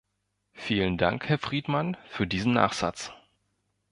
Vielen 0.55 0.97
Dank, 0.97 1.29
Herr 1.29 1.37
Friedmann, 1.37 1.95
für 2.09 2.25
diesen 2.25 2.53
Nachsatz. 2.53 3.11